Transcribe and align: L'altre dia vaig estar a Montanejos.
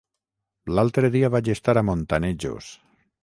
L'altre 0.77 1.11
dia 1.17 1.29
vaig 1.37 1.51
estar 1.55 1.77
a 1.81 1.85
Montanejos. 1.91 2.73